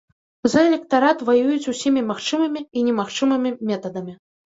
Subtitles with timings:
[0.53, 4.21] За электарат ваююць усімі магчымымі і немагчымымі метадамі.